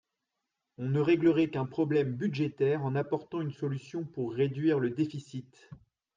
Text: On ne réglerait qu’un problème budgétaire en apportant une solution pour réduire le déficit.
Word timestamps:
On 0.79 0.89
ne 0.89 0.99
réglerait 0.99 1.51
qu’un 1.51 1.67
problème 1.67 2.13
budgétaire 2.15 2.83
en 2.83 2.95
apportant 2.95 3.39
une 3.41 3.51
solution 3.53 4.03
pour 4.03 4.33
réduire 4.33 4.79
le 4.79 4.89
déficit. 4.89 5.69